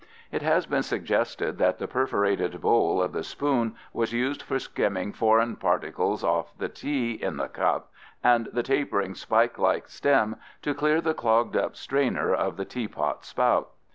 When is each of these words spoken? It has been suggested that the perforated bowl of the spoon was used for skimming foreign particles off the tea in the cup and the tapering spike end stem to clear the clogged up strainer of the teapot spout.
It 0.31 0.41
has 0.41 0.65
been 0.65 0.81
suggested 0.81 1.59
that 1.59 1.77
the 1.77 1.87
perforated 1.87 2.59
bowl 2.59 2.99
of 3.03 3.11
the 3.11 3.21
spoon 3.23 3.75
was 3.93 4.11
used 4.13 4.41
for 4.41 4.57
skimming 4.57 5.13
foreign 5.13 5.55
particles 5.57 6.23
off 6.23 6.57
the 6.57 6.69
tea 6.69 7.11
in 7.11 7.37
the 7.37 7.47
cup 7.47 7.91
and 8.23 8.47
the 8.51 8.63
tapering 8.63 9.13
spike 9.13 9.59
end 9.59 9.83
stem 9.85 10.37
to 10.63 10.73
clear 10.73 11.01
the 11.01 11.13
clogged 11.13 11.55
up 11.55 11.75
strainer 11.75 12.33
of 12.33 12.57
the 12.57 12.65
teapot 12.65 13.23
spout. 13.23 13.69